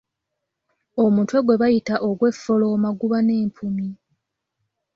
[1.03, 3.87] Omutwe gwe bayita ogweffolooma guba n’empumi.